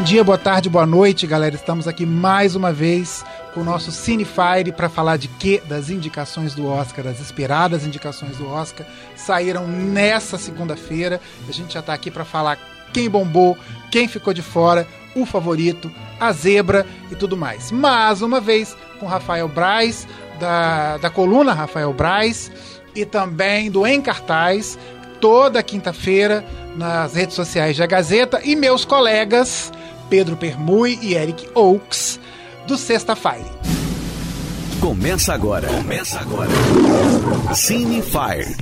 [0.00, 1.54] Bom dia, boa tarde, boa noite, galera.
[1.54, 5.62] Estamos aqui mais uma vez com o nosso Cinefire para falar de quê?
[5.68, 11.20] Das indicações do Oscar, as esperadas indicações do Oscar saíram nessa segunda-feira.
[11.46, 12.58] A gente já está aqui para falar
[12.94, 13.58] quem bombou,
[13.90, 17.70] quem ficou de fora, o favorito, a zebra e tudo mais.
[17.70, 20.08] Mais uma vez com Rafael Braz,
[20.40, 22.50] da, da coluna Rafael Braz,
[22.94, 24.78] e também do Em Cartaz,
[25.20, 26.42] toda quinta-feira
[26.74, 29.70] nas redes sociais da Gazeta, e meus colegas
[30.10, 32.18] Pedro Permui e Eric Oaks,
[32.66, 33.44] do Sexta Fire.
[34.80, 35.68] Começa agora.
[35.68, 36.50] Começa agora.
[37.54, 38.56] Cine Fire.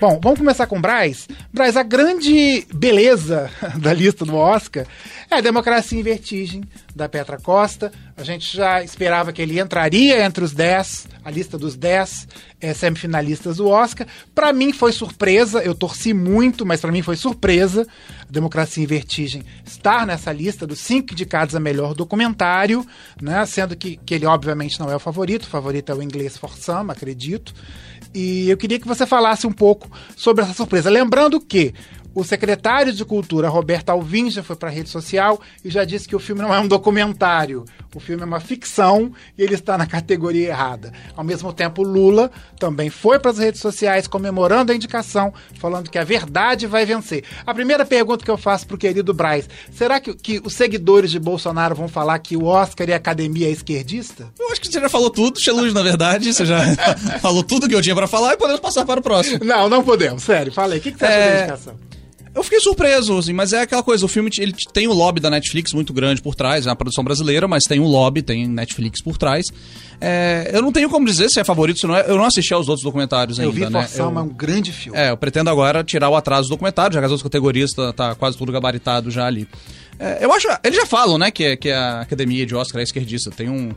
[0.00, 1.28] Bom, vamos começar com o Braz.
[1.52, 4.84] Braz, a grande beleza da lista do Oscar
[5.36, 6.62] é Democracia em Vertigem,
[6.94, 7.90] da Petra Costa.
[8.16, 12.28] A gente já esperava que ele entraria entre os 10, a lista dos 10
[12.60, 14.06] é, semifinalistas do Oscar.
[14.34, 17.86] Para mim foi surpresa, eu torci muito, mas para mim foi surpresa
[18.28, 22.86] a Democracia em Vertigem estar nessa lista dos cinco indicados a melhor documentário,
[23.20, 23.44] né?
[23.46, 26.56] sendo que, que ele obviamente não é o favorito, o favorito é o inglês For
[26.56, 27.54] Some, acredito.
[28.14, 30.90] E eu queria que você falasse um pouco sobre essa surpresa.
[30.90, 31.72] Lembrando que
[32.14, 36.06] o secretário de Cultura, Roberto Alvim, já foi para a rede social e já disse
[36.06, 37.64] que o filme não é um documentário.
[37.94, 40.92] O filme é uma ficção e ele está na categoria errada.
[41.16, 45.98] Ao mesmo tempo, Lula também foi para as redes sociais comemorando a indicação, falando que
[45.98, 47.24] a verdade vai vencer.
[47.46, 51.10] A primeira pergunta que eu faço para o querido Braz: será que, que os seguidores
[51.10, 54.32] de Bolsonaro vão falar que o Oscar e a academia é esquerdista?
[54.38, 56.32] Eu acho que você já falou tudo, Xeluz, na verdade.
[56.32, 56.60] Você já
[57.20, 59.44] falou tudo que eu tinha para falar e podemos passar para o próximo.
[59.44, 60.22] Não, não podemos.
[60.22, 60.78] Sério, falei.
[60.78, 61.08] O que, que você é...
[61.08, 61.91] acha da indicação?
[62.34, 65.28] Eu fiquei surpreso, assim, mas é aquela coisa, o filme ele tem o lobby da
[65.28, 69.02] Netflix muito grande por trás, é uma produção brasileira, mas tem um lobby, tem Netflix
[69.02, 69.46] por trás.
[70.00, 72.04] É, eu não tenho como dizer se é favorito, se não é.
[72.08, 73.82] Eu não assisti aos outros documentários ainda, eu vi né?
[73.82, 74.98] Forção, eu, é um grande filme.
[74.98, 77.92] É, eu pretendo agora tirar o atraso do documentário, já que as outras categorias tá,
[77.92, 79.46] tá quase tudo gabaritado já ali.
[79.98, 80.48] É, eu acho.
[80.64, 83.30] Eles já falam, né, que, que a academia de Oscar é esquerdista.
[83.30, 83.72] Tem um.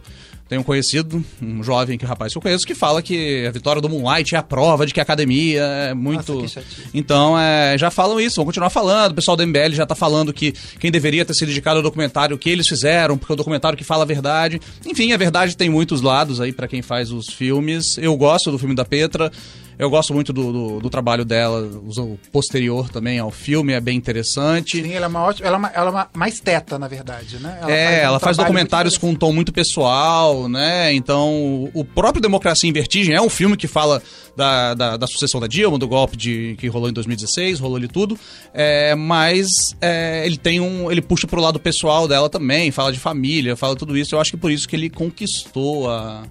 [0.47, 3.81] Tem um conhecido, um jovem que rapaz que eu conheço, que fala que a vitória
[3.81, 6.41] do Moonlight é a prova de que a academia é muito.
[6.41, 6.63] Nossa,
[6.94, 9.13] então, é, já falam isso, vão continuar falando.
[9.13, 12.35] O pessoal do MBL já tá falando que quem deveria ter sido dedicado ao documentário,
[12.35, 14.61] o que eles fizeram, porque é o documentário que fala a verdade.
[14.85, 17.97] Enfim, a verdade tem muitos lados aí para quem faz os filmes.
[17.97, 19.31] Eu gosto do filme da Petra.
[19.78, 23.97] Eu gosto muito do, do, do, trabalho dela, o posterior também ao filme, é bem
[23.97, 24.81] interessante.
[24.81, 25.47] Sim, ela é uma ótima.
[25.47, 27.59] Ela é, uma, ela é uma mais teta, na verdade, né?
[27.62, 30.94] Ela é, faz um ela faz documentários com um tom muito pessoal, né?
[30.94, 34.02] Então, o próprio Democracia em Vertigem é um filme que fala
[34.36, 37.88] da, da, da sucessão da Dilma, do golpe de, que rolou em 2016, rolou ali
[37.88, 38.18] tudo.
[38.53, 40.92] É, mas é, ele tem um.
[40.92, 44.16] ele puxa pro lado pessoal dela também, fala de família, fala tudo isso.
[44.16, 46.24] Eu acho que por isso que ele conquistou a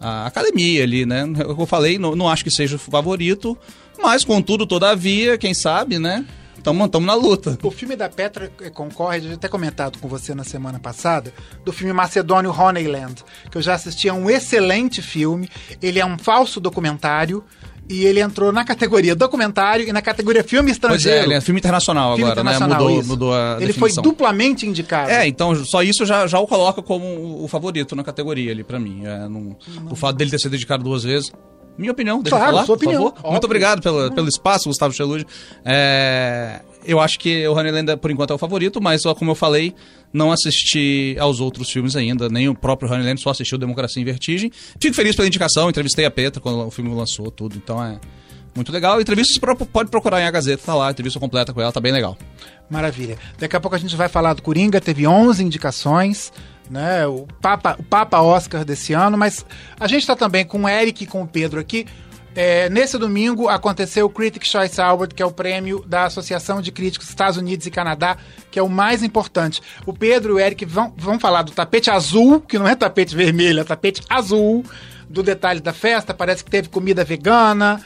[0.00, 1.24] a academia ali, né?
[1.38, 3.56] Eu falei, não, não acho que seja o favorito,
[3.98, 6.24] mas contudo, todavia, quem sabe, né?
[6.58, 7.56] Estamos na luta.
[7.62, 11.32] O filme da Petra concorre, eu já até comentado com você na semana passada,
[11.64, 15.48] do filme macedônio Honeyland, que eu já assisti, é um excelente filme.
[15.80, 17.44] Ele é um falso documentário,
[17.88, 21.18] e ele entrou na categoria documentário e na categoria filme estrangeiro.
[21.18, 22.50] Pois é, ele é filme internacional filme agora, né?
[22.56, 22.94] internacional, né?
[22.94, 24.02] Mudou, mudou a Ele definição.
[24.02, 25.10] foi duplamente indicado.
[25.10, 28.78] É, então só isso já, já o coloca como o favorito na categoria ali para
[28.78, 29.02] mim.
[29.04, 29.56] É, não,
[29.90, 31.32] o fato dele ter sido indicado duas vezes
[31.78, 33.14] minha opinião, deixa claro, eu falar, sua opinião.
[33.24, 35.26] Muito obrigado pelo, pelo espaço, Gustavo Chelude.
[35.64, 39.74] É, eu acho que o Honeyland, por enquanto, é o favorito, mas, como eu falei,
[40.12, 44.04] não assisti aos outros filmes ainda, nem o próprio Honeyland, só assisti o Democracia em
[44.04, 44.50] Vertigem.
[44.80, 47.98] Fico feliz pela indicação, entrevistei a Petra quando o filme lançou, tudo, então é
[48.54, 49.00] muito legal.
[49.00, 49.38] Entrevistas
[49.72, 52.16] pode procurar em a Gazeta, tá lá, entrevista completa com ela, tá bem legal.
[52.70, 53.18] Maravilha.
[53.38, 56.32] Daqui a pouco a gente vai falar do Coringa, teve 11 indicações
[56.70, 57.06] né?
[57.06, 59.44] O Papa, o Papa Oscar desse ano, mas
[59.78, 61.86] a gente está também com o Eric e com o Pedro aqui.
[62.36, 66.70] É, nesse domingo aconteceu o Critics' Choice Award, que é o prêmio da Associação de
[66.70, 68.18] Críticos Estados Unidos e Canadá,
[68.50, 69.62] que é o mais importante.
[69.86, 73.16] O Pedro e o Eric vão, vão falar do tapete azul, que não é tapete
[73.16, 74.62] vermelho, é tapete azul,
[75.08, 76.12] do detalhe da festa.
[76.12, 77.80] Parece que teve comida vegana.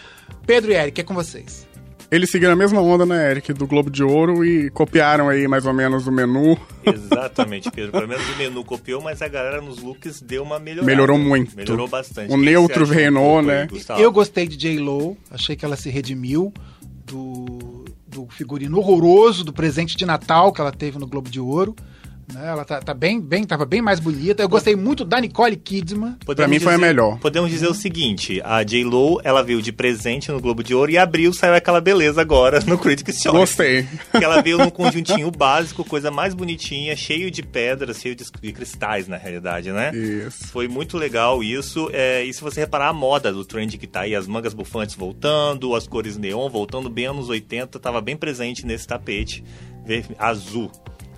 [0.44, 1.69] Pedro e Eric, é com vocês.
[2.10, 5.64] Eles seguiram a mesma onda, né, Eric, do Globo de Ouro e copiaram aí mais
[5.64, 6.58] ou menos o menu.
[6.84, 7.92] Exatamente, Pedro.
[7.92, 10.86] Pelo menos o menu copiou, mas a galera nos looks deu uma melhorada.
[10.86, 11.54] Melhorou muito.
[11.54, 12.32] Melhorou bastante.
[12.32, 13.68] O neutro reinou, né?
[13.96, 16.52] Eu gostei de J-Lo, achei que ela se redimiu
[17.06, 21.76] do, do figurino horroroso do presente de Natal que ela teve no Globo de Ouro.
[22.32, 22.48] Né?
[22.48, 24.42] Ela tá, tá, bem, bem, tava bem mais bonita.
[24.42, 26.16] Eu gostei muito da Nicole Kidman.
[26.24, 27.18] Podemos pra mim dizer, foi a melhor.
[27.18, 30.98] Podemos dizer o seguinte: a J-Lo, ela veio de presente no Globo de Ouro e
[30.98, 33.38] abriu, saiu aquela beleza agora no Critics' Choice.
[33.38, 33.88] Gostei.
[34.12, 38.52] Que ela veio num conjuntinho básico, coisa mais bonitinha, cheio de pedras, cheio de, de
[38.52, 39.90] cristais, na realidade, né?
[39.94, 40.48] Isso.
[40.48, 41.90] Foi muito legal isso.
[41.92, 44.94] É, e se você reparar a moda do trend que tá aí, as mangas bufantes
[44.94, 49.44] voltando, as cores neon voltando bem anos 80, tava bem presente nesse tapete
[50.18, 50.70] azul.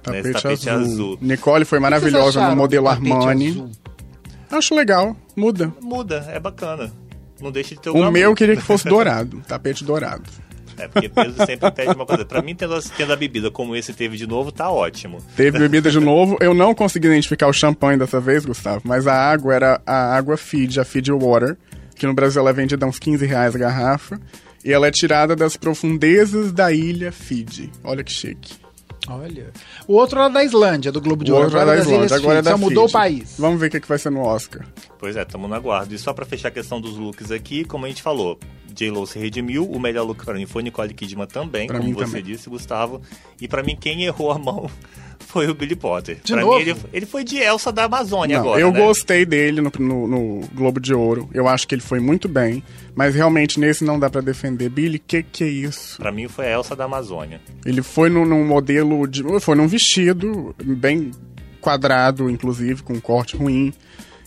[0.03, 0.85] Tapete, Nesse tapete azul.
[0.93, 1.19] azul.
[1.21, 3.51] Nicole foi maravilhosa no modelo Armani.
[3.51, 3.71] azul?
[4.51, 5.73] Acho legal, muda.
[5.81, 6.93] Muda, é bacana.
[7.41, 8.13] Não deixa de ter o O glamour.
[8.13, 10.23] meu eu queria que fosse dourado, tapete dourado.
[10.79, 12.25] É, porque peso sempre pede uma coisa.
[12.25, 15.19] Pra mim, tendo, tendo a bebida como esse teve de novo, tá ótimo.
[15.37, 16.37] Teve bebida de novo.
[16.41, 20.37] Eu não consegui identificar o champanhe dessa vez, Gustavo, mas a água era a água
[20.37, 21.57] Feed, a Feed Water,
[21.95, 24.19] que no Brasil ela é vendida a uns 15 reais a garrafa.
[24.65, 27.71] E ela é tirada das profundezas da ilha Fiji.
[27.85, 28.55] Olha que chique.
[29.09, 29.51] Olha.
[29.87, 31.45] O outro era da Islândia, do Globo de O Ouro.
[31.47, 33.35] outro é agora da Islândia, agora é da Só mudou o país.
[33.39, 34.65] Vamos ver o que, que vai ser no Oscar.
[34.99, 35.93] Pois é, estamos no aguardo.
[35.95, 38.39] E só pra fechar a questão dos looks aqui, como a gente falou,
[38.73, 42.05] J-Lo se redimiu, o melhor look pra mim foi Nicole Kidman também, Pra como você
[42.07, 42.23] também.
[42.23, 43.01] disse, Gustavo.
[43.41, 44.71] E pra mim, quem errou a mão
[45.21, 46.19] foi o Billy Potter.
[46.25, 46.57] De pra novo?
[46.57, 48.79] mim, ele, ele foi de Elsa da Amazônia Não, agora, eu né?
[48.81, 51.29] gostei dele no, no- no Globo de Ouro.
[51.33, 52.63] Eu acho que ele foi muito bem.
[52.95, 54.69] Mas realmente nesse não dá pra defender.
[54.69, 55.97] Billy, que que é isso?
[55.99, 57.41] Pra mim, foi a Elsa da Amazônia.
[57.65, 59.23] Ele foi num, num modelo de.
[59.41, 61.11] Foi num vestido bem
[61.61, 63.73] quadrado, inclusive, com um corte ruim.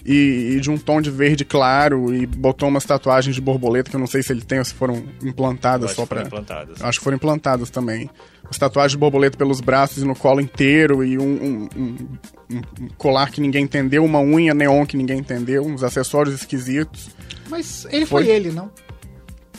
[0.06, 2.14] E, e de um tom de verde claro.
[2.14, 4.74] E botou umas tatuagens de borboleta que eu não sei se ele tem ou se
[4.74, 6.82] foram implantadas só implantadas.
[6.82, 8.10] Acho que foram implantadas também.
[8.48, 11.98] As tatuagens de borboleta pelos braços e no colo inteiro, e um, um- um-
[12.52, 17.10] um- um colar que ninguém entendeu, uma unha neon que ninguém entendeu, uns acessórios esquisitos.
[17.50, 18.32] Mas ele foi, Foi?
[18.34, 18.70] ele, não?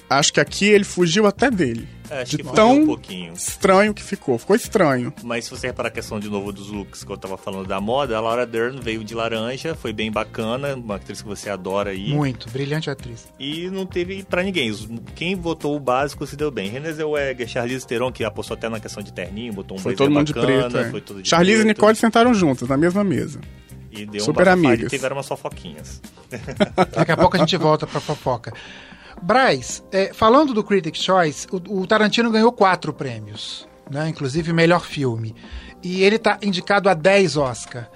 [0.08, 1.88] Acho que aqui ele fugiu até dele.
[2.08, 3.32] É, acho de que fugiu tão um pouquinho.
[3.32, 4.38] estranho que ficou.
[4.38, 5.12] Ficou estranho.
[5.24, 7.80] Mas se você reparar a questão de novo dos looks que eu tava falando da
[7.80, 11.90] moda, a Laura Dern veio de laranja, foi bem bacana, uma atriz que você adora
[11.90, 12.12] aí.
[12.14, 12.48] Muito.
[12.50, 13.26] Brilhante atriz.
[13.40, 14.72] E não teve pra ninguém.
[15.16, 16.70] Quem votou o básico se deu bem.
[16.70, 20.08] Renée Zellweger, Charlize Theron, que apostou até na questão de terninho, botou um Foi todo
[20.08, 20.78] mundo bacana, de preto.
[20.78, 20.90] é.
[20.90, 21.76] foi tudo de Charlize e preto.
[21.78, 23.40] Nicole sentaram juntas na mesma mesa.
[23.90, 24.86] E deu super um amigas.
[24.92, 26.00] e tiveram umas fofoquinhas.
[26.94, 28.52] Daqui a pouco a gente volta pra fofoca.
[29.22, 34.08] Braz, é, falando do Critics' Choice, o, o Tarantino ganhou quatro prêmios, né?
[34.08, 35.34] Inclusive melhor filme.
[35.82, 37.88] E ele tá indicado a 10 Oscar.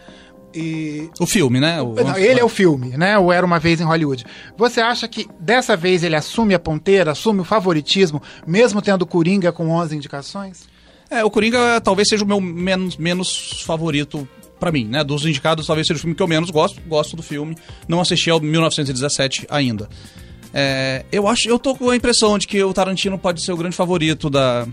[0.54, 1.80] E O filme, né?
[1.80, 3.16] O- Não, ele é o filme, né?
[3.18, 4.24] O Era Uma Vez em Hollywood.
[4.56, 9.52] Você acha que dessa vez ele assume a ponteira, assume o favoritismo, mesmo tendo Coringa
[9.52, 10.68] com 11 indicações?
[11.08, 14.28] É, o Coringa talvez seja o meu menos, menos favorito
[14.58, 15.02] pra mim, né?
[15.04, 16.80] Dos indicados, talvez seja o filme que eu menos gosto.
[16.82, 17.56] Gosto do filme.
[17.88, 19.88] Não assisti ao 1917 ainda.
[20.52, 23.56] É, eu acho, eu tô com a impressão de que o Tarantino pode ser o
[23.56, 24.66] grande favorito da,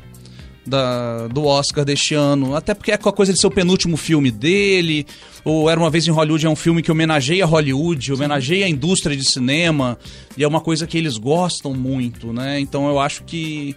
[0.66, 2.56] da- do Oscar deste ano.
[2.56, 5.06] Até porque é com a coisa de ser o penúltimo filme dele.
[5.46, 9.16] O Era Uma Vez em Hollywood é um filme que homenageia Hollywood, homenageia a indústria
[9.16, 9.98] de cinema.
[10.36, 12.60] E é uma coisa que eles gostam muito, né?
[12.60, 13.76] Então eu acho que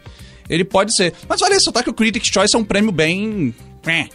[0.48, 1.12] ele pode ser.
[1.28, 3.54] Mas vale ressaltar que o Critics' Choice é um prêmio bem...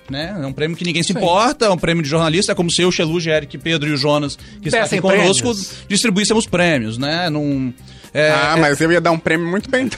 [0.09, 0.35] Né?
[0.41, 2.81] É um prêmio que ninguém se importa, é um prêmio de jornalista, é como se
[2.81, 5.71] eu, Xeluge, Eric, Pedro e o Jonas, que estão aqui conosco, prêmios.
[5.87, 7.29] distribuíssemos prêmios, né?
[7.29, 7.73] Num,
[8.13, 9.89] é, ah, é- mas eu ia dar um prêmio muito bem.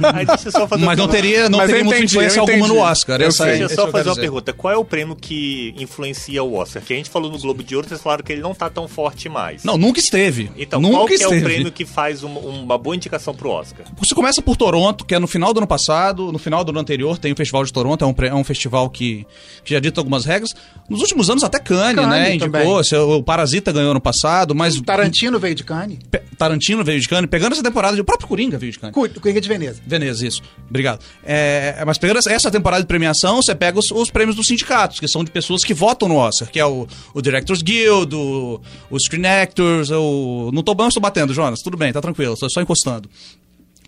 [0.14, 2.42] Aí deixa eu só fazer mas não teria, não Mas teria eu muita influência eu
[2.42, 2.78] alguma no.
[2.78, 3.20] Oscar.
[3.20, 3.54] Eu essa sei.
[3.54, 4.20] é- Deixa eu é só eu fazer quero uma dizer.
[4.22, 4.52] pergunta.
[4.52, 6.82] Qual é o prêmio que influencia o Oscar?
[6.82, 8.88] Que a gente falou no Globo de Ouro, vocês falaram que ele não tá tão
[8.88, 9.64] forte mais.
[9.64, 10.50] Não, nunca esteve.
[10.56, 11.40] Então, nunca qual que é esteve.
[11.40, 13.86] o prêmio que faz uma, uma boa indicação pro Oscar?
[13.98, 16.80] Você começa por Toronto, que é no final do ano passado, no final do ano
[16.80, 19.26] anterior tem o Festival de Toronto, é um, é um festival que,
[19.64, 20.54] que já dita algumas regras.
[20.88, 22.34] Nos últimos anos até Cannes, Cannes né?
[22.34, 25.98] Indicou, se- o Parasita ganhou ano passado, mas Tarantino veio de Cannes.
[26.36, 28.94] Tarantino veio de Cannes, pegando essa temporada, de- o próprio Coringa veio de Cannes.
[28.94, 29.80] Coringa de Veneza.
[29.86, 30.40] Veneza, isso.
[30.68, 31.00] Obrigado.
[31.22, 35.06] É, mas pegando essa- temporada de premiação, você pega os, os prêmios dos sindicatos, que
[35.06, 38.60] são de pessoas que votam no Oscar, que é o, o Directors Guild, o,
[38.90, 40.50] o Screen Actors, o...
[40.52, 43.08] Não tô, não estou batendo, Jonas, tudo bem, tá tranquilo, só, só encostando.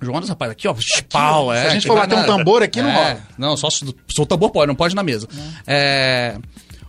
[0.03, 0.75] Jonas, rapaz, aqui, ó,
[1.11, 1.63] pau, é.
[1.63, 3.23] se a gente que for bater um tambor aqui, não É, rola.
[3.39, 3.83] Não, só se
[4.19, 5.27] o tambor pode, não pode na mesa.
[5.67, 6.37] É...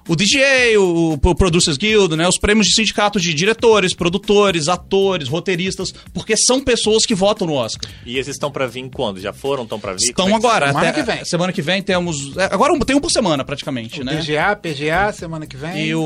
[0.08, 2.26] O DJ, o, o Producers Guild, né?
[2.28, 7.54] Os prêmios de sindicato de diretores, produtores, atores, roteiristas, porque são pessoas que votam no
[7.54, 7.92] Oscar.
[8.06, 9.20] E esses estão pra vir quando?
[9.20, 9.64] Já foram?
[9.64, 10.04] Estão pra vir?
[10.04, 10.68] Estão é agora.
[10.68, 11.26] Semana até- que vem.
[11.26, 12.38] Semana que vem temos.
[12.38, 14.16] é, Agora tem um por semana, praticamente, né?
[14.18, 15.88] PGA, PGA, semana que vem.
[15.88, 16.00] E o,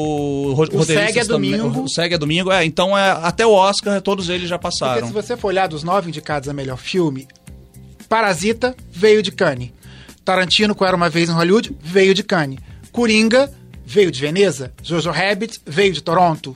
[0.55, 1.83] ro- O roteiristas SEG é também- domingo.
[1.83, 2.51] O SEG é domingo.
[2.51, 5.05] É, então é, até o Oscar, todos eles já Porque passaram.
[5.07, 7.27] se você for olhar dos nove indicados a melhor filme,
[8.09, 9.69] Parasita veio de Cannes.
[10.25, 12.59] Tarantino, com Era Uma Vez em Hollywood, veio de Cannes.
[12.91, 13.51] Coringa
[13.91, 14.71] veio de Veneza.
[14.83, 16.55] Jojo Rabbit veio de Toronto.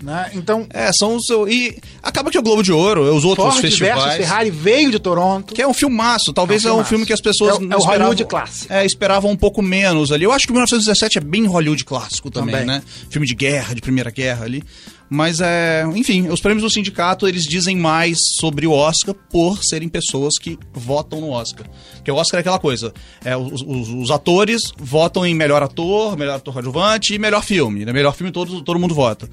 [0.00, 0.30] Né?
[0.34, 1.28] Então, É, são os.
[1.48, 3.94] E acaba que o Globo de Ouro, os outros Ford festivais.
[4.04, 5.52] versus Ferrari veio de Toronto.
[5.52, 6.88] Que é um filmaço, talvez É é um um, filmaço.
[6.90, 8.72] filme que as pessoas É não é o esperavam- Hollywood clássico.
[8.72, 10.22] É, esperavam um pouco menos ali.
[10.22, 12.66] Eu acho que o 1917 é bem Hollywood clássico também, Também.
[12.66, 12.82] né?
[13.10, 14.62] Filme de guerra, de primeira guerra ali.
[15.10, 19.88] Mas é, enfim, os prêmios do sindicato, eles dizem mais sobre o Oscar por serem
[19.88, 21.66] pessoas que votam no Oscar.
[21.94, 22.92] Porque o Oscar é aquela coisa,
[23.24, 27.84] é, os, os- os atores votam em melhor ator, melhor ator coadjuvante e melhor filme.
[27.86, 27.92] Né?
[27.92, 29.28] Melhor filme todo, todo mundo vota.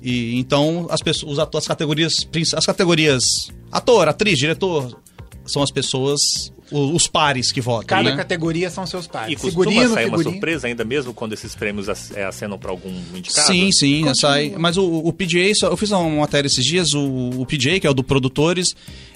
[0.00, 2.12] E então as pessoas, as categorias,
[2.56, 3.24] as categorias
[3.72, 4.96] ator, atriz, diretor,
[5.44, 6.20] são as pessoas
[6.70, 8.16] o- os pares que votam, Cada né?
[8.16, 9.34] categoria são seus E pares.
[9.40, 10.30] costuma Figurino, sair uma figurino.
[10.32, 13.46] surpresa ainda mesmo quando esses prêmios ac- é, acenam pra algum indicado?
[13.46, 14.14] Sim, sim, Continua.
[14.14, 14.54] sai.
[14.58, 17.86] Mas o, o PGA, só- eu fiz uma matéria esses dias, o, o PGA, que
[17.86, 18.74] é o do Produtores,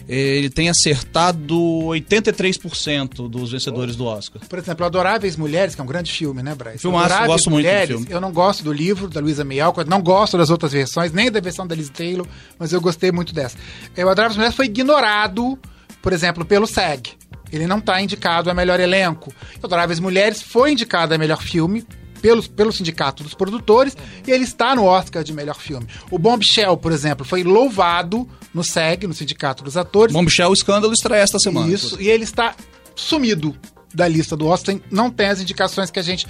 [0.08, 4.42] ele tem acertado 83% dos vencedores do Oscar.
[4.48, 6.80] Por exemplo, Adoráveis Mulheres, que é um grande filme, né, Braz?
[6.80, 8.06] Filmaço, Adoráveis gosto muito do Mulheres, filme.
[8.10, 11.30] eu não gosto do livro da Luísa May Alcott, não gosto das outras versões, nem
[11.30, 12.26] da versão da Liz Taylor,
[12.58, 13.56] mas eu gostei muito dessa.
[13.96, 15.58] É, O Adoráveis Mulheres foi ignorado,
[16.00, 17.10] por exemplo, pelo SEG.
[17.52, 19.32] Ele não está indicado a melhor elenco.
[19.62, 21.84] Adoráveis Mulheres foi indicado a melhor filme
[22.22, 25.86] pelo, pelo sindicato dos produtores e ele está no Oscar de melhor filme.
[26.10, 30.14] O Bombshell, por exemplo, foi louvado no SEG, no sindicato dos atores.
[30.14, 31.70] Bombshell, o escândalo estreia esta semana.
[31.70, 32.54] Isso, e ele está
[32.94, 33.56] sumido
[33.92, 36.26] da lista do Oscar, não tem as indicações que a gente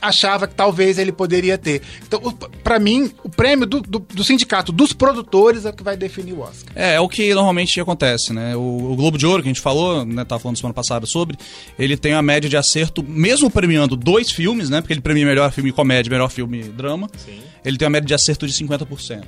[0.00, 1.82] achava que talvez ele poderia ter.
[2.06, 2.20] Então,
[2.62, 6.32] pra mim, o prêmio do, do- do sindicato dos produtores é o que vai definir
[6.34, 6.72] o Oscar.
[6.74, 8.54] É, é o que normalmente acontece, né?
[8.56, 11.36] O, o Globo de Ouro, que a gente falou, né, tava falando semana passada sobre,
[11.78, 14.80] ele tem a média de acerto, mesmo premiando dois filmes, né?
[14.80, 17.08] Porque ele premia melhor filme comédia, melhor filme drama.
[17.16, 17.40] Sim.
[17.64, 19.24] Ele tem uma média de acerto de 50%.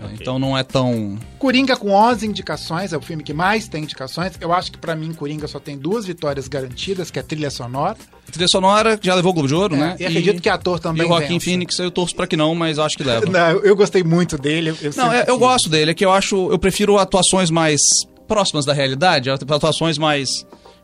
[0.00, 1.18] É, Então não é tão.
[1.38, 4.32] Coringa com 11 indicações, é o filme que mais tem indicações.
[4.40, 7.50] Eu acho que pra mim Coringa só tem duas vitórias garantidas, que é a trilha
[7.50, 7.96] sonora.
[8.28, 9.96] A trilha sonora já levou o Globo de Ouro, É, né?
[9.98, 11.40] e acredito que ator também E o Joaquim.
[11.40, 13.26] Phoenix, eu torço pra que não, mas acho que leva.
[13.30, 14.70] Não, eu gostei muito dele.
[14.80, 16.50] Eu, Não, é- eu gosto dele, é que eu acho.
[16.50, 17.80] Eu prefiro atuações mais
[18.26, 20.28] próximas da realidade, atuações mais.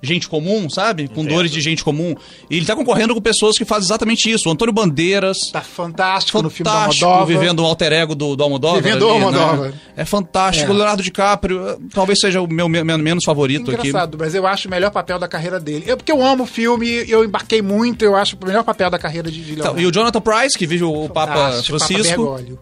[0.05, 1.09] Gente comum, sabe?
[1.09, 2.15] Com dores de gente comum.
[2.51, 4.49] E ele tá concorrendo com pessoas que fazem exatamente isso.
[4.49, 7.39] O Antônio Bandeiras, Tá fantástico, no filme do fantástico, Almodóvar.
[7.39, 8.83] vivendo o alter ego do, do Almodóvar.
[8.83, 9.71] Vivendo o ali, Almodóvar.
[9.71, 9.75] Né?
[9.97, 10.71] É fantástico.
[10.71, 10.75] É.
[10.75, 13.89] O Leonardo DiCaprio eh, talvez seja o meu me- menos favorito aqui.
[13.89, 15.85] Engraçado, mas eu acho o melhor papel da carreira dele.
[15.87, 18.99] Eu, porque eu amo o filme, eu embarquei muito, eu acho o melhor papel da
[18.99, 19.61] carreira de Gillian.
[19.65, 22.23] Então, e o Jonathan Price, que vive o Papa Fantástico, Papa Francisco.
[22.25, 22.59] Bergoglio.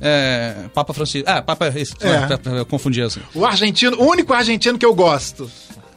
[0.00, 1.28] é, Papa Francisco.
[1.30, 1.68] Ah, Papa.
[1.74, 2.58] esse, É.
[2.58, 3.20] Eu confundi assim.
[3.34, 5.50] O argentino, o único argentino que eu gosto.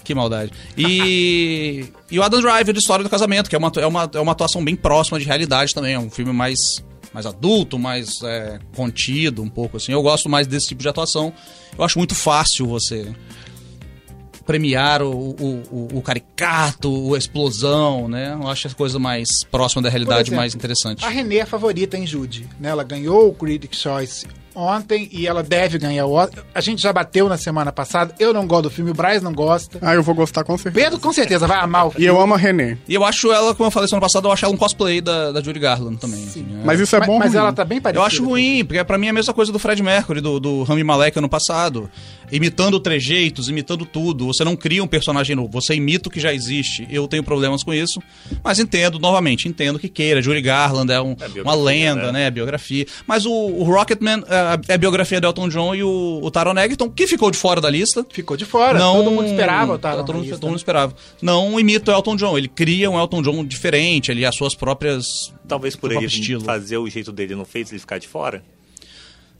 [0.07, 0.53] Que maldade.
[0.77, 4.31] E, e o Adam Driver História do Casamento, que é uma, é, uma, é uma
[4.31, 5.95] atuação bem próxima de realidade também.
[5.95, 6.81] É um filme mais,
[7.13, 9.91] mais adulto, mais é, contido um pouco assim.
[9.91, 11.33] Eu gosto mais desse tipo de atuação.
[11.77, 13.13] Eu acho muito fácil você
[14.45, 18.31] premiar o, o, o, o caricato, a explosão, né?
[18.41, 21.03] Eu acho a coisa mais próxima da realidade exemplo, mais interessante.
[21.03, 22.47] A Renée é a favorita em Jude.
[22.57, 22.69] Né?
[22.69, 24.25] Ela ganhou o Critics' Choice
[24.57, 26.43] ontem e ela deve ganhar o Oscar.
[26.53, 28.13] A gente já bateu na semana passada.
[28.19, 29.77] Eu não gosto do filme, o Braz não gosta.
[29.81, 30.83] Ah, eu vou gostar com certeza.
[30.85, 32.07] Pedro com certeza vai amar o E filme.
[32.07, 32.77] eu amo a René.
[32.87, 35.31] E eu acho ela, como eu falei semana passada, eu acho ela um cosplay da,
[35.31, 36.23] da Judy Garland também.
[36.23, 36.65] assim, é.
[36.65, 37.19] Mas isso é mas, bom.
[37.19, 38.01] mas ou ela tá bem parecida.
[38.01, 40.63] Eu acho ruim, porque pra mim é a mesma coisa do Fred Mercury, do, do
[40.63, 41.89] Rami Malek ano passado.
[42.31, 44.25] Imitando trejeitos, imitando tudo.
[44.27, 46.85] Você não cria um personagem novo, você imita o que já existe.
[46.91, 48.01] Eu tenho problemas com isso,
[48.43, 50.21] mas entendo, novamente, entendo que queira.
[50.21, 52.25] Judy Garland é, um- biografia, uma lenda, né?
[52.25, 52.31] né?
[52.31, 52.85] Biografia.
[53.05, 56.57] Mas o, o Rocketman é, é a biografia do Elton John e o, o Taron
[56.57, 58.05] Egerton, que ficou de fora da lista.
[58.09, 58.77] Ficou de fora.
[58.77, 59.95] não, Todo mundo esperava, tá?
[60.03, 60.95] todo, mundo, todo mundo esperava.
[61.21, 65.05] Não imita o Elton John, ele cria um Elton John diferente, ali, as suas próprias.
[65.47, 66.41] Talvez por ele estilo.
[66.43, 68.43] fazer o jeito dele não fez ele ficar de fora?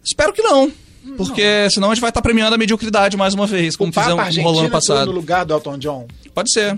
[0.03, 0.71] Espero que não.
[1.15, 4.17] Porque senão a gente vai estar premiando a mediocridade mais uma vez, como O fizemos
[4.17, 5.11] rolando ano entrou no passado.
[5.11, 6.07] lugar do Elton John.
[6.33, 6.77] Pode ser.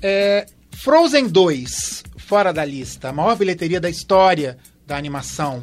[0.00, 0.46] É,
[0.82, 3.10] Frozen 2, fora da lista.
[3.10, 5.62] A maior bilheteria da história da animação.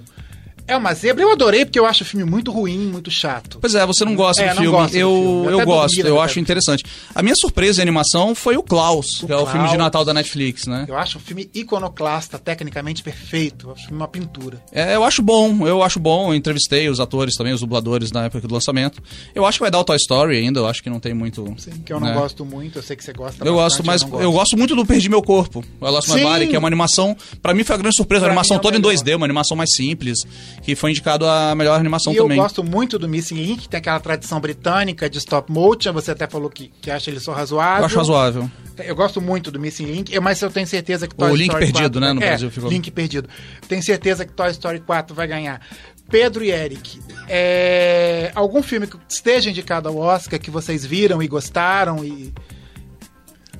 [0.70, 1.24] É uma zebra.
[1.24, 3.58] Eu adorei porque eu acho o filme muito ruim, muito chato.
[3.60, 4.78] Pois é, você não gosta É, do não filme.
[4.78, 5.46] gosto do eu filme.
[5.48, 6.84] Eu eu gosto, eu metade acho interessante.
[7.14, 9.78] A minha surpresa em animação foi o Klaus, O que é o filme de Klaus.
[9.78, 10.86] Natal da Netflix, né?
[10.88, 13.68] Eu acho o filme iconoclasta, tecnicamente perfeito.
[13.68, 14.62] Eu acho uma pintura.
[14.72, 16.30] É, eu acho bom, eu acho bom.
[16.32, 19.02] Eu entrevistei os atores também, os dubladores na época do lançamento.
[19.34, 21.46] Eu acho que vai dar o Toy Story ainda, eu acho que não tem muito.
[21.58, 22.14] Sim, que eu não né?
[22.14, 22.80] gosto muito.
[22.80, 25.10] Eu sei que você gosta Eu gosto, bastante, mas não eu gosto muito do Perdi
[25.10, 26.24] Meu Corpo, o My Sim.
[26.24, 28.60] Body, que é uma animação, pra mim foi a grande surpresa, Pra uma animação mim
[28.60, 28.94] é toda em melhor.
[29.04, 30.20] 2D, uma animação mais simples,
[30.62, 32.38] que foi indicado a melhor animação E eu também.
[32.38, 35.94] gosto muito do Missing Link, que tem aquela tradição britânica de stop motion.
[35.94, 37.80] Você até falou que, que acha ele só razoável.
[37.82, 38.52] Eu acho razoável.
[38.78, 41.44] Eu gosto muito do Missing Link, eu- mas eu tenho certeza que O Toy Link
[41.50, 42.70] Story Perdido, 4 né, no é, Brasil ficou.
[42.70, 43.30] Link Perdido.
[43.68, 45.62] Tenho certeza que Toy Story 4 vai ganhar.
[46.10, 51.28] Pedro e Eric, é, algum filme que esteja indicado ao Oscar que vocês viram e
[51.28, 52.34] gostaram e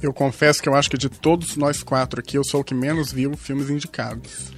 [0.02, 2.74] Eu confesso que eu acho que de todos nós quatro aqui, eu sou o que
[2.74, 4.52] menos viu filmes indicados.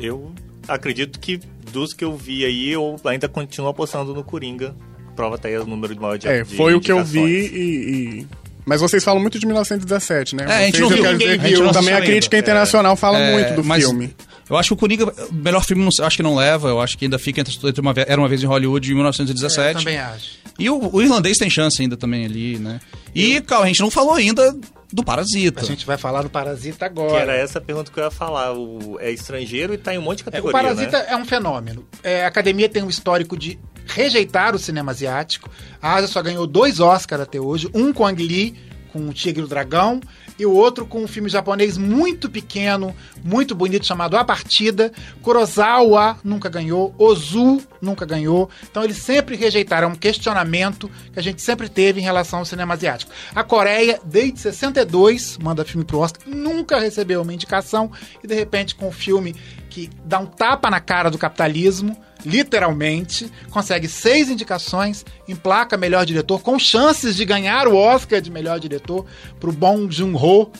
[0.00, 0.32] Eu
[0.68, 1.40] acredito que
[1.72, 4.74] dos que eu vi aí, eu ainda continuo apostando no Coringa.
[5.16, 7.20] Prova tá aí o número de maior de É, de foi o que eu vi
[7.20, 8.26] e, e-
[8.66, 10.44] Mas vocês falam muito de 1917, né?
[10.48, 11.46] É, a gente Vocês, não eu viu, quero ninguém dizer, viu.
[11.46, 12.44] A gente não Também a crítica ainda.
[12.46, 14.14] internacional fala É, muito do mas filme.
[14.50, 16.80] Eu acho que o Coringa, o melhor filme, não- eu acho que não leva, eu
[16.80, 19.78] acho que ainda fica entre, entre uma, Era uma vez em Hollywood em é, 1917.
[19.78, 20.38] também acho.
[20.58, 22.80] E o, o irlandês tem chance ainda também ali, né?
[23.14, 24.54] E, calma, a gente não falou ainda
[24.94, 25.60] do Parasita.
[25.60, 27.20] A gente vai falar do Parasita Que agora.
[27.20, 28.52] era essa a pergunta que eu ia falar.
[28.56, 31.06] O, é estrangeiro e tá em um monte de É, o categoria, Parasita né?
[31.08, 31.84] é um fenômeno.
[32.02, 35.50] É, a academia tem um histórico de rejeitar o cinema asiático.
[35.82, 38.54] A Ásia só ganhou dois Oscars até hoje, um com Ang Lee
[38.94, 40.00] com o Tigre e o Dragão,
[40.38, 44.92] e o outro com um filme japonês muito pequeno, muito bonito, chamado A Partida.
[45.20, 48.48] Kurosawa nunca ganhou, Ozu nunca ganhou.
[48.70, 52.74] Então eles sempre rejeitaram um questionamento que a gente sempre teve em relação ao cinema
[52.74, 53.10] asiático.
[53.34, 57.90] A Coreia, desde 62, manda filme pro Oscar, nunca recebeu uma indicação,
[58.22, 59.34] e de repente com um filme
[59.68, 66.40] que dá um tapa na cara do capitalismo, literalmente, consegue seis indicações, emplaca melhor diretor,
[66.40, 69.04] com chances de ganhar o Oscar de melhor diretor
[69.38, 70.50] pro Bong Joon-ho,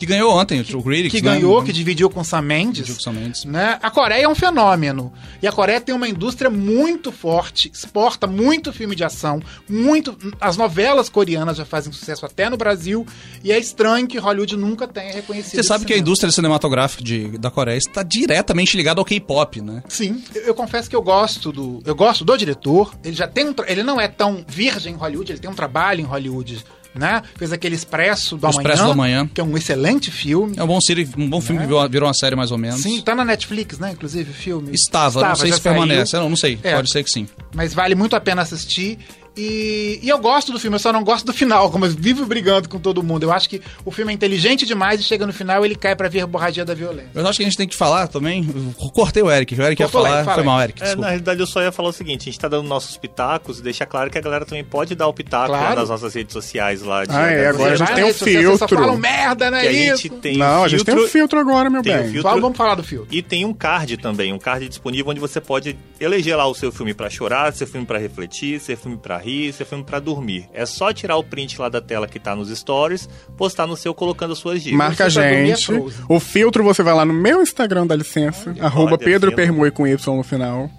[0.00, 1.34] Que ganhou ontem, o Critics, que né?
[1.34, 2.76] ganhou, que dividiu com Sam Mendes.
[2.86, 3.44] Dividiu com Sam Mendes.
[3.44, 3.78] Né?
[3.82, 5.12] A Coreia é um fenômeno.
[5.42, 10.16] E a Coreia tem uma indústria muito forte, exporta muito filme de ação, muito.
[10.40, 13.06] As novelas coreanas já fazem sucesso até no Brasil.
[13.44, 15.56] E é estranho que Hollywood nunca tenha reconhecido.
[15.56, 16.08] Você sabe que a cinema.
[16.08, 19.82] indústria cinematográfica de- da Coreia está diretamente ligada ao K-pop, né?
[19.86, 21.82] Sim, eu, eu confesso que eu gosto do.
[21.84, 22.94] Eu gosto do diretor.
[23.04, 23.54] Ele já tem um.
[23.66, 26.64] Ele não é tão virgem em Hollywood, ele tem um trabalho em Hollywood.
[26.94, 27.22] Né?
[27.36, 28.58] Fez aquele Expresso do O Amanhã.
[28.60, 29.30] Expresso do Amanhã.
[29.32, 30.54] Que é um excelente filme.
[30.56, 32.80] É um bom, série, um bom filme que virou, uma série mais ou menos.
[32.80, 33.92] Sim, tá na Netflix, né?
[33.92, 34.72] Inclusive o filme.
[34.74, 36.10] Estava, não sei se permanece.
[36.10, 36.20] saiu.
[36.20, 36.74] Eu não, não sei, É.
[36.74, 37.28] pode ser que sim.
[37.54, 38.98] Mas vale muito a pena assistir.
[39.36, 42.26] E, e eu gosto do filme, eu só não gosto do final, como eu vivo
[42.26, 43.22] brigando com todo mundo.
[43.22, 46.08] Eu acho que o filme é inteligente demais e chega no final ele cai pra
[46.08, 47.10] verborragia da violência.
[47.14, 48.46] Eu acho que a gente tem que falar também.
[48.54, 50.14] eu Cortei o Eric, o Eric ia Cortou, falar.
[50.16, 50.82] Eric, fala Foi mal, Eric.
[50.82, 53.60] É, na realidade, eu só ia falar o seguinte: a gente tá dando nossos pitacos,
[53.60, 55.64] deixa claro que a galera também pode dar o pitaco Claro.
[55.64, 57.04] lá nas nossas redes sociais lá.
[57.04, 58.76] De Ah, é, agora a gente tem um só filtro.
[58.78, 59.60] falam merda, né?
[59.60, 60.02] a Isso.
[60.02, 62.04] gente tem Não, um a gente tem um filtro agora, meu Tem um bem.
[62.12, 62.22] filtro.
[62.22, 63.06] Fala, vamos falar do filme.
[63.10, 66.70] E tem um card também, um card disponível onde você pode eleger lá o seu
[66.72, 70.48] filme pra chorar, seu filme pra refletir, seu filme pra rir, seu filme pra dormir.
[70.52, 73.94] É só tirar o print lá da tela que tá nos stories, postar no seu
[73.94, 74.78] colocando as suas dicas.
[74.78, 75.72] Marca a é gente.
[76.08, 78.54] O filtro você vai lá no meu Instagram, dá licença.
[78.60, 79.36] arroba olha, Pedro filho.
[79.36, 80.70] Permui com Y no final.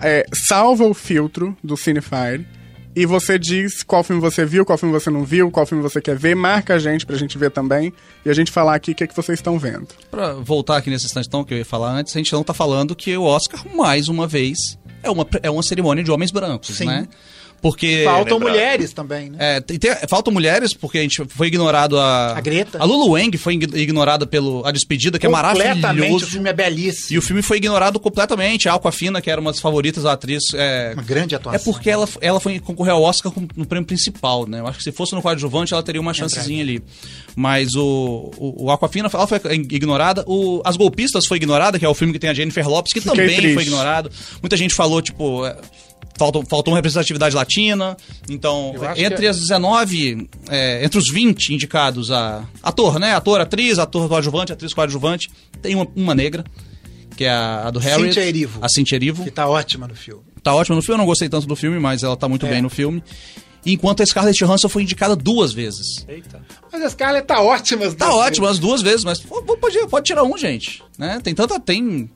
[0.00, 2.46] É, salva o filtro do Cinefire.
[2.96, 6.00] E você diz qual filme você viu, qual filme você não viu, qual filme você
[6.00, 6.36] quer ver.
[6.36, 7.92] Marca a gente pra gente ver também.
[8.24, 9.88] E a gente falar aqui o que, é que vocês estão vendo.
[10.10, 12.54] Pra voltar aqui nesse instante, então, que eu ia falar antes, a gente não tá
[12.54, 16.76] falando que o Oscar, mais uma vez, é uma, é uma cerimônia de homens brancos,
[16.76, 16.86] Sim.
[16.86, 17.08] né?
[17.64, 18.02] Porque.
[18.04, 19.38] Faltam mulheres também, né?
[19.56, 22.36] É, tem- tem- faltam mulheres, porque a gente foi ignorado a.
[22.36, 22.76] A Greta.
[22.78, 26.26] A Lulu Wang foi ign- ignorada pelo A Despedida, que é Completamente, maravilhoso.
[26.26, 27.14] o filme é belíssimo.
[27.14, 28.68] E o filme foi ignorado completamente.
[28.68, 30.42] A Aquafina, que era uma das favoritas da atriz.
[30.52, 31.58] É, Uma grande atuação.
[31.58, 34.60] é porque ela, ela foi concorrer ao Oscar com- no prêmio principal, né?
[34.60, 36.82] Eu acho que se fosse no coadjuvante, ela teria uma chancezinha ali.
[37.34, 40.22] Mas o, o, o Aquafina ela foi ignorada.
[40.26, 43.00] O As Golpistas foi ignorada, que é o filme que tem a Jennifer Lopes, que
[43.00, 43.54] Fiquei também triste.
[43.54, 44.10] foi ignorado.
[44.42, 45.44] Muita gente falou, tipo.
[46.14, 47.96] É, Faltou, faltou uma representatividade latina.
[48.28, 53.14] Então, entre que- as 19, é, entre os 20 indicados a ator, né?
[53.14, 55.28] Ator, atriz, ator coadjuvante, atriz coadjuvante,
[55.60, 56.44] tem uma, uma negra,
[57.16, 58.04] que é a, a do Harry.
[58.04, 58.58] Cynthia Erivo.
[58.62, 59.24] A Cynthia Erivo.
[59.24, 60.22] Que tá ótima no filme.
[60.42, 62.50] Tá ótima no filme, eu não gostei tanto do filme, mas ela tá muito É.
[62.50, 63.02] bem no filme.
[63.66, 66.04] Enquanto a Scarlett Johansson foi indicada duas vezes.
[66.06, 66.42] Eita.
[66.70, 67.90] Mas a Scarlett tá ótima.
[67.94, 70.82] Tá ótimo, as duas vezes, mas pode, pode tirar um, gente.
[70.98, 71.18] Né?
[71.24, 71.58] Tem tanta.
[71.58, 72.10] Tem.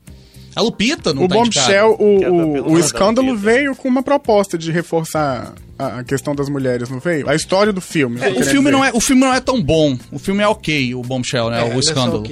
[0.58, 2.34] A Lupita não o tá Bombshell, indicada.
[2.34, 6.90] o, é o, o escândalo veio com uma proposta de reforçar a, questão das mulheres,
[6.90, 7.28] não veio?
[7.28, 8.20] A história do filme.
[8.20, 9.96] É, o, filme não é, o filme não é tão bom.
[10.10, 11.60] O filme é ok, o Bombshell, né?
[11.60, 12.24] É, o é escândalo.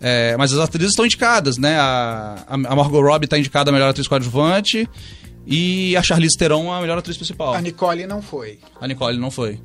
[0.00, 1.76] É, mas as atrizes estão indicadas, né?
[1.76, 4.88] A, a Margot Robbie tá indicada a melhor atriz coadjuvante
[5.44, 7.54] e a Charlize Theron a melhor atriz principal.
[7.54, 8.60] A Nicole não foi.
[8.80, 9.58] A Nicole não foi.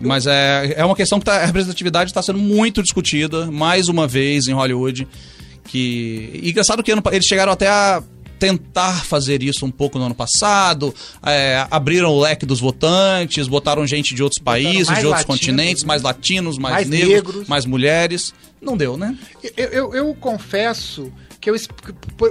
[0.00, 4.08] Mas é, é uma questão que tá, a representatividade está sendo muito discutida, mais uma
[4.08, 5.06] vez, em Hollywood.
[5.66, 8.02] Que, e engraçado que ano eles chegaram até a
[8.38, 13.86] tentar fazer isso um pouco no ano passado, é, abriram o leque dos votantes, botaram
[13.86, 15.88] gente de outros países, de outros latinos, continentes, né?
[15.88, 17.48] mais latinos, mais, Mais negros, negros.
[17.48, 18.34] mais mulheres.
[18.60, 19.16] Não deu, né?
[19.56, 21.54] Eu, eu, eu confesso que eu,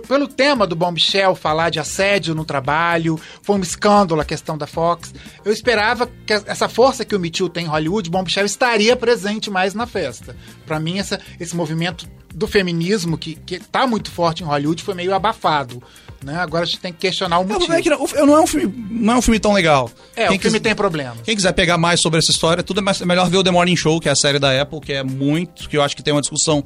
[0.07, 4.67] pelo tema do Bombshell falar de assédio no trabalho, foi um escândalo a questão da
[4.67, 5.13] Fox,
[5.43, 9.49] eu esperava que essa força que o Me Too tem em Hollywood, Bombshell estaria presente
[9.49, 10.35] mais na festa.
[10.65, 14.93] Pra mim, essa, esse movimento do feminismo que, que tá muito forte em Hollywood foi
[14.93, 15.81] meio abafado.
[16.23, 16.35] Né?
[16.37, 17.71] Agora a gente tem que questionar o motivo.
[17.71, 19.91] é que não, não é um filme, não é um filme tão legal.
[20.15, 21.19] É, Quem o filme quis- tem problemas.
[21.23, 23.51] Quem quiser pegar mais sobre essa história, tudo é, mais- é melhor ver o The
[23.51, 26.01] Morning Show, que é a série da Apple, que é muito, que eu acho que
[26.01, 26.63] tem uma discussão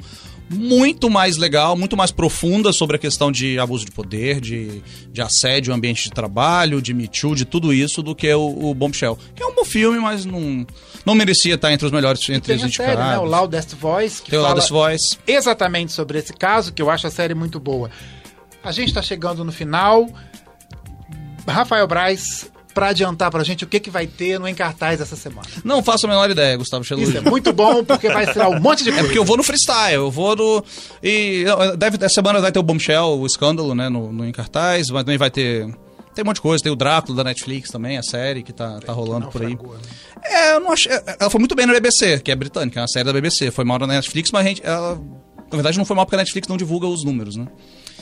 [0.50, 4.82] muito mais legal, muito mais profunda sobre a questão de abuso de poder, de,
[5.12, 8.74] de assédio, ambiente de trabalho, de Me Too, de tudo isso, do que o, o
[8.74, 9.18] Bombshell.
[9.36, 10.66] Que é um bom filme, mas não,
[11.06, 12.94] não merecia estar entre os melhores, entre os a série, né?
[12.94, 13.24] indicados.
[13.24, 15.18] O Loudest Voice, que Tem o fala Loudest Voice.
[15.28, 17.90] exatamente sobre esse caso, que eu acho a série muito boa.
[18.64, 20.10] A gente tá chegando no final.
[21.48, 25.48] Rafael Braz, pra adiantar pra gente o que, que vai ter no Encartaz essa semana.
[25.64, 27.18] Não faço a menor ideia, Gustavo Isso Chelucci.
[27.18, 29.08] é muito bom, porque vai estrear um monte de É coisa.
[29.08, 30.64] porque eu vou no freestyle, eu vou no.
[31.04, 31.46] E
[31.78, 33.90] deve, essa semana vai ter o Bombshell, o escândalo, né?
[33.90, 35.66] No, no em cartaz, mas também vai ter
[36.14, 38.80] Tem um monte de coisa, tem o Drácula da Netflix também, a série que tá,
[38.80, 39.56] tá rolando por aí.
[39.56, 39.60] Né?
[40.24, 40.92] É, eu não achei.
[41.20, 43.52] Ela foi muito bem na BBC, que é britânica, é uma série da BBC.
[43.52, 44.62] Foi mal na Netflix, mas a gente.
[44.66, 47.48] Ela, na verdade, não foi mal porque a Netflix não divulga os números, né?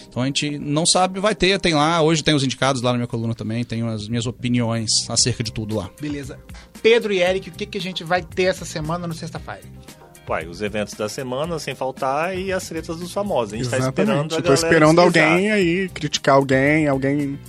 [0.10, 2.02] Então a gente não sabe, vai ter, tem lá.
[2.02, 5.52] Hoje tem os indicados lá na minha coluna também, tenho as minhas opiniões acerca de
[5.52, 5.90] tudo lá.
[6.02, 6.40] Beleza.
[6.82, 9.62] Pedro e Eric, o que, que a gente vai ter essa semana no Sexta-feira?
[10.30, 13.54] Uai, os eventos da semana, sem faltar, e as tretas dos famosos.
[13.54, 14.34] A gente tá esperando Exatamente.
[14.34, 15.32] a Eu tô esperando deslizar.
[15.32, 17.40] alguém aí criticar alguém, alguém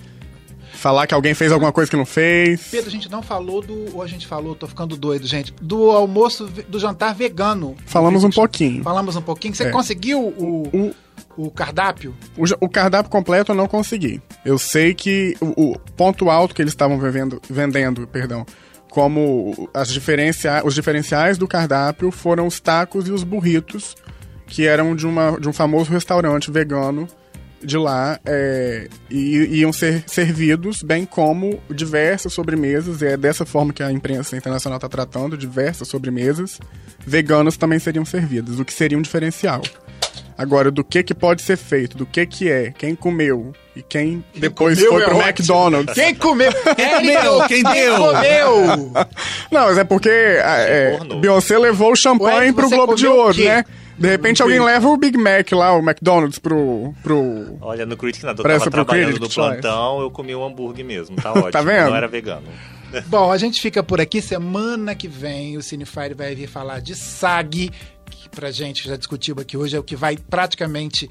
[0.75, 2.69] falar que alguém fez alguma coisa que não fez.
[2.71, 3.97] Pedro, a gente não falou do.
[3.97, 5.53] Ou a gente falou, tô ficando doido, gente.
[5.61, 7.77] Do almoço, do jantar vegano.
[7.85, 8.85] Falamos um pouquinho.
[8.85, 9.55] Falamos um pouquinho.
[9.57, 9.71] Você É.
[9.71, 10.95] conseguiu o, O,
[11.39, 12.15] o cardápio?
[12.37, 14.21] o, o cardápio completo eu não consegui.
[14.45, 18.45] Eu sei que o, o ponto alto que eles estavam vendendo, vendendo, perdão,
[18.91, 23.95] como as diferencia, os diferenciais do cardápio foram os tacos e os burritos,
[24.47, 27.07] que eram de, uma, de um famoso restaurante vegano
[27.63, 33.73] de lá é, e iam ser servidos, bem como diversas sobremesas, e é dessa forma
[33.73, 36.59] que a imprensa internacional está tratando, diversas sobremesas
[37.05, 39.63] veganas também seriam servidas, o que seria um diferencial.
[40.39, 44.25] Agora, do que que pode ser feito, do que que é, quem comeu e quem
[44.37, 45.29] depois comeu foi é pro ótimo.
[45.29, 45.95] McDonald's.
[45.95, 46.53] Quem comeu?
[46.77, 47.49] Quem comeu?
[47.49, 47.97] Quem deu?
[47.97, 48.93] comeu?
[49.51, 50.99] Não, mas é porque a- é.
[51.21, 53.65] Beyoncé levou o champanhe Ué, pro Globo de Ouro, né?
[53.99, 56.95] De repente alguém leva o Big Mac lá, o McDonald's, pro.
[57.03, 57.59] pro...
[57.61, 60.45] Olha, no Critic nada, eu Presta tava pro trabalhando Critic no plantão, eu comi um
[60.47, 61.65] hambúrguer mesmo, tá ótimo.
[61.65, 61.89] vendo?
[61.91, 62.47] Não era vegano.
[63.07, 64.23] Bom, a gente fica por aqui.
[64.23, 67.71] Semana que vem o Cinefire vai vir falar de SAG,
[68.29, 71.09] que pra gente já discutiu aqui hoje, é o que vai praticamente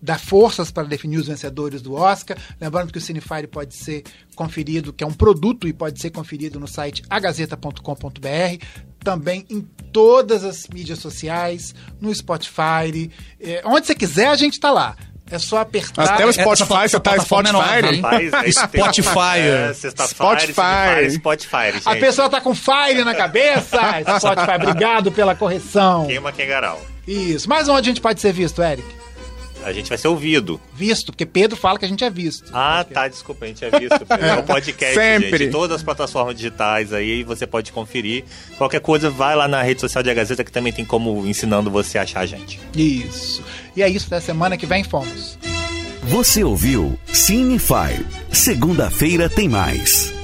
[0.00, 2.38] dar forças para definir os vencedores do Oscar.
[2.60, 4.04] Lembrando que o Cinefire pode ser
[4.34, 8.64] conferido, que é um produto e pode ser conferido no site agazeta.com.br,
[9.00, 9.60] também em
[9.92, 14.96] todas as mídias sociais, no Spotify, eh, onde você quiser a gente tá lá.
[15.30, 16.14] É só apertar.
[16.14, 18.30] Até o Spotify, você tá é nova, Spotify.
[18.30, 19.38] tem- Spotify.
[19.38, 20.08] É, Spotify.
[20.08, 21.88] Spotify, Spotify, gente.
[21.88, 23.78] A pessoa tá com fire na cabeça.
[24.18, 26.06] Spotify, obrigado pela correção.
[26.06, 26.80] Queima Kengarau.
[27.06, 27.48] Isso.
[27.48, 28.99] Mas onde a gente pode ser visto, Eric?
[29.64, 30.60] A gente vai ser ouvido.
[30.74, 32.50] Visto, porque Pedro fala que a gente é visto.
[32.52, 34.06] Ah, tá, desculpa, a gente é visto.
[34.08, 35.38] É um podcast, Sempre.
[35.38, 35.52] gente.
[35.52, 38.24] Todas as plataformas digitais aí, você pode conferir.
[38.56, 41.70] Qualquer coisa, vai lá na rede social de A Gazeta, que também tem como ensinando
[41.70, 42.60] você a achar a gente.
[42.76, 43.42] Isso.
[43.76, 45.38] E é isso, da semana que vem fomos.
[46.04, 48.06] Você ouviu Cinefire.
[48.32, 50.19] Segunda-feira tem mais.